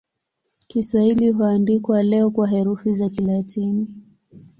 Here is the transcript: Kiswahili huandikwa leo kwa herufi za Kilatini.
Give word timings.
Kiswahili 0.67 1.31
huandikwa 1.31 2.03
leo 2.03 2.29
kwa 2.31 2.47
herufi 2.47 2.93
za 2.93 3.09
Kilatini. 3.09 3.87